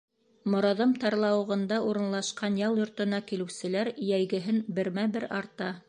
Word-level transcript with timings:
Мораҙым 0.53 0.93
тарлауығында 1.03 1.77
урынлашҡан 1.89 2.57
ял 2.63 2.81
йортона 2.81 3.21
килеүселәр 3.33 3.93
йәйгеһен 4.09 4.63
бермә-бер 4.81 5.33
арта. 5.43 5.75